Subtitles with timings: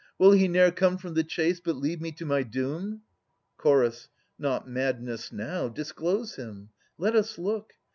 [0.17, 3.03] Will he ne'er Come from the chase, but leave me to my doom?
[3.63, 3.67] Ch.
[4.39, 5.67] Not madness now.
[5.67, 6.71] Disclose him.
[6.97, 7.73] Let us look.